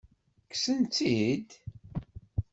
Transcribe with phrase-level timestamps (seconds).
[0.51, 1.49] Kksen-tt-id?